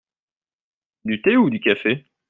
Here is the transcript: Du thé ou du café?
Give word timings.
Du 1.05 1.21
thé 1.21 1.37
ou 1.37 1.51
du 1.51 1.59
café? 1.59 2.07